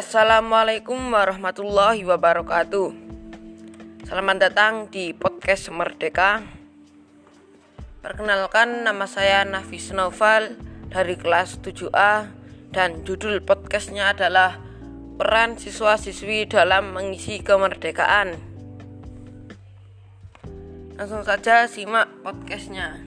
Assalamualaikum 0.00 0.96
warahmatullahi 1.12 2.08
wabarakatuh. 2.08 2.88
Selamat 4.08 4.48
datang 4.48 4.88
di 4.88 5.12
podcast 5.12 5.68
Merdeka. 5.68 6.40
Perkenalkan 8.00 8.80
nama 8.80 9.04
saya 9.04 9.44
Nafis 9.44 9.92
Noval 9.92 10.56
dari 10.88 11.20
kelas 11.20 11.60
7A 11.60 12.32
dan 12.72 13.04
judul 13.04 13.44
podcastnya 13.44 14.16
adalah 14.16 14.56
Peran 15.20 15.60
Siswa-siswi 15.60 16.48
dalam 16.48 16.96
Mengisi 16.96 17.44
Kemerdekaan. 17.44 18.40
Langsung 20.96 21.28
saja 21.28 21.68
simak 21.68 22.08
podcastnya. 22.24 23.04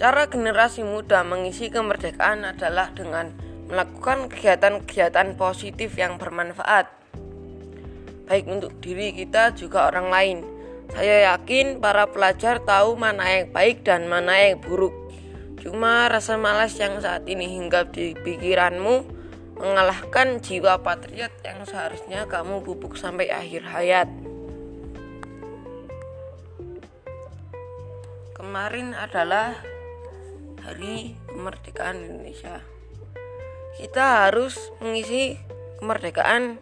Cara 0.00 0.32
generasi 0.32 0.80
muda 0.80 1.20
mengisi 1.20 1.68
kemerdekaan 1.68 2.40
adalah 2.48 2.88
dengan 2.96 3.36
melakukan 3.68 4.32
kegiatan-kegiatan 4.32 5.36
positif 5.36 5.92
yang 6.00 6.16
bermanfaat, 6.16 6.88
baik 8.24 8.48
untuk 8.48 8.72
diri 8.80 9.12
kita 9.12 9.52
juga 9.52 9.92
orang 9.92 10.08
lain. 10.08 10.38
Saya 10.88 11.36
yakin 11.36 11.84
para 11.84 12.08
pelajar 12.08 12.64
tahu 12.64 12.96
mana 12.96 13.28
yang 13.28 13.52
baik 13.52 13.84
dan 13.84 14.08
mana 14.08 14.40
yang 14.40 14.56
buruk. 14.64 14.96
Cuma 15.60 16.08
rasa 16.08 16.40
malas 16.40 16.80
yang 16.80 16.96
saat 17.04 17.28
ini 17.28 17.60
hinggap 17.60 17.92
di 17.92 18.16
pikiranmu 18.16 19.04
mengalahkan 19.60 20.40
jiwa 20.40 20.80
patriot 20.80 21.44
yang 21.44 21.60
seharusnya 21.68 22.24
kamu 22.24 22.64
pupuk 22.64 22.96
sampai 22.96 23.28
akhir 23.28 23.68
hayat. 23.68 24.08
Kemarin 28.32 28.96
adalah 28.96 29.69
Hari 30.60 31.16
Kemerdekaan 31.24 32.04
Indonesia. 32.04 32.60
Kita 33.80 34.28
harus 34.28 34.58
mengisi 34.84 35.40
kemerdekaan 35.80 36.60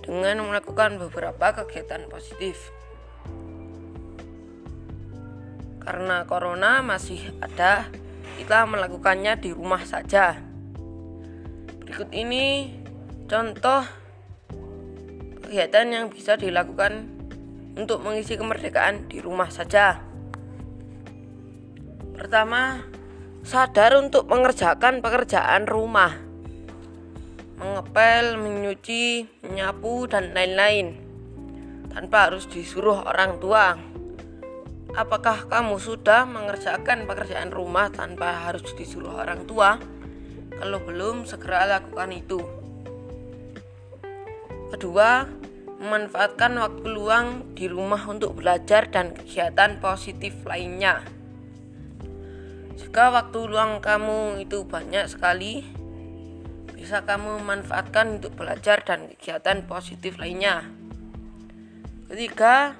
dengan 0.00 0.48
melakukan 0.48 0.96
beberapa 0.96 1.52
kegiatan 1.60 2.08
positif. 2.08 2.72
Karena 5.84 6.24
corona 6.24 6.80
masih 6.80 7.36
ada, 7.44 7.84
kita 8.40 8.64
melakukannya 8.64 9.36
di 9.44 9.52
rumah 9.52 9.84
saja. 9.84 10.40
Berikut 11.84 12.10
ini 12.16 12.72
contoh 13.28 13.84
kegiatan 15.44 15.86
yang 15.92 16.06
bisa 16.08 16.40
dilakukan 16.40 17.12
untuk 17.76 18.00
mengisi 18.00 18.40
kemerdekaan 18.40 19.06
di 19.12 19.20
rumah 19.20 19.52
saja. 19.52 20.05
Pertama, 22.16 22.80
sadar 23.44 24.00
untuk 24.00 24.24
mengerjakan 24.32 25.04
pekerjaan 25.04 25.68
rumah. 25.68 26.16
Mengepel, 27.60 28.40
menyuci, 28.40 29.28
menyapu, 29.44 30.08
dan 30.08 30.32
lain-lain. 30.32 30.96
Tanpa 31.92 32.32
harus 32.32 32.48
disuruh 32.48 33.04
orang 33.04 33.36
tua. 33.36 33.76
Apakah 34.96 35.44
kamu 35.44 35.76
sudah 35.76 36.24
mengerjakan 36.24 37.04
pekerjaan 37.04 37.52
rumah 37.52 37.92
tanpa 37.92 38.48
harus 38.48 38.64
disuruh 38.72 39.20
orang 39.20 39.44
tua? 39.44 39.76
Kalau 40.56 40.80
belum, 40.80 41.28
segera 41.28 41.68
lakukan 41.68 42.16
itu. 42.16 42.40
Kedua, 44.72 45.28
memanfaatkan 45.84 46.56
waktu 46.56 46.86
luang 46.88 47.52
di 47.52 47.68
rumah 47.68 48.00
untuk 48.08 48.40
belajar 48.40 48.88
dan 48.88 49.12
kegiatan 49.12 49.76
positif 49.84 50.32
lainnya. 50.48 51.15
Jika 52.76 53.08
waktu 53.08 53.38
luang 53.48 53.80
kamu 53.80 54.44
itu 54.44 54.68
banyak 54.68 55.08
sekali, 55.08 55.64
bisa 56.76 57.02
kamu 57.08 57.40
manfaatkan 57.40 58.20
untuk 58.20 58.36
belajar 58.36 58.84
dan 58.84 59.08
kegiatan 59.16 59.64
positif 59.64 60.20
lainnya. 60.20 60.62
Ketiga, 62.06 62.76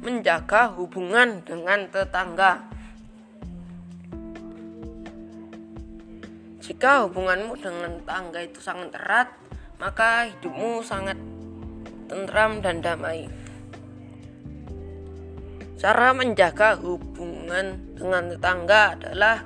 menjaga 0.00 0.72
hubungan 0.72 1.42
dengan 1.42 1.90
tetangga. 1.90 2.64
Jika 6.62 7.04
hubunganmu 7.04 7.58
dengan 7.58 8.00
tetangga 8.00 8.40
itu 8.40 8.62
sangat 8.62 8.94
erat, 8.96 9.28
maka 9.82 10.30
hidupmu 10.32 10.80
sangat 10.86 11.18
tentram 12.08 12.64
dan 12.64 12.80
damai. 12.80 13.26
Cara 15.78 16.10
menjaga 16.16 16.80
hubungan 16.80 17.27
dengan 17.96 18.22
tetangga 18.28 18.94
adalah 18.94 19.42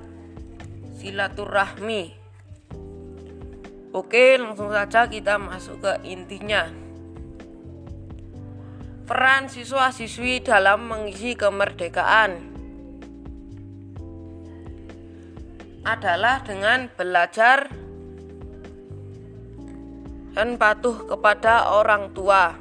silaturahmi. 0.99 2.19
Oke, 3.93 4.41
langsung 4.41 4.73
saja 4.73 5.05
kita 5.07 5.37
masuk 5.37 5.85
ke 5.85 5.93
intinya. 6.09 6.65
Peran 9.05 9.53
siswa-siswi 9.53 10.41
dalam 10.41 10.89
mengisi 10.89 11.37
kemerdekaan 11.37 12.53
adalah 15.85 16.41
dengan 16.47 16.89
belajar 16.95 17.69
dan 20.33 20.57
patuh 20.57 21.05
kepada 21.05 21.69
orang 21.77 22.17
tua. 22.17 22.57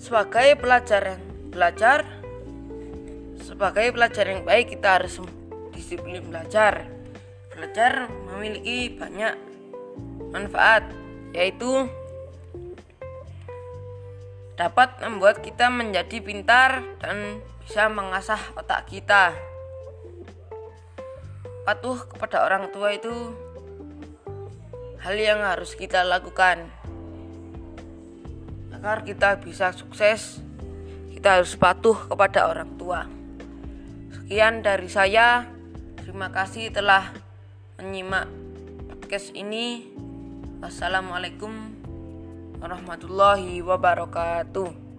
Sebagai 0.00 0.58
pelajar 0.58 1.22
belajar 1.54 2.19
sebagai 3.60 3.92
pelajar 3.92 4.24
yang 4.24 4.40
baik 4.48 4.72
kita 4.72 4.88
harus 4.96 5.20
disiplin 5.76 6.24
belajar. 6.24 6.88
Belajar 7.52 8.08
memiliki 8.32 8.96
banyak 8.96 9.36
manfaat 10.32 10.88
yaitu 11.36 11.84
dapat 14.56 14.96
membuat 15.04 15.44
kita 15.44 15.68
menjadi 15.68 16.24
pintar 16.24 16.80
dan 17.04 17.44
bisa 17.60 17.92
mengasah 17.92 18.40
otak 18.56 18.88
kita. 18.88 19.36
Patuh 21.68 22.00
kepada 22.16 22.48
orang 22.48 22.72
tua 22.72 22.96
itu 22.96 23.12
hal 25.04 25.20
yang 25.20 25.44
harus 25.44 25.76
kita 25.76 26.00
lakukan. 26.00 26.64
Agar 28.72 29.04
kita 29.04 29.36
bisa 29.36 29.68
sukses 29.76 30.40
kita 31.12 31.44
harus 31.44 31.52
patuh 31.60 32.08
kepada 32.08 32.48
orang 32.48 32.72
tua. 32.80 33.19
Sekian 34.30 34.62
dari 34.62 34.86
saya. 34.86 35.42
Terima 35.98 36.30
kasih 36.30 36.70
telah 36.70 37.10
menyimak 37.82 38.30
podcast 38.86 39.34
ini. 39.34 39.90
Wassalamualaikum 40.62 41.50
warahmatullahi 42.62 43.58
wabarakatuh. 43.58 44.89